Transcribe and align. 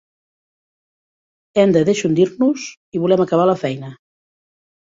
Hem 1.59 1.77
de 1.77 1.83
deixondir-nos, 1.91 2.65
si 2.75 3.03
volem 3.05 3.25
acabar 3.29 3.49
la 3.51 3.59
feina. 3.67 3.93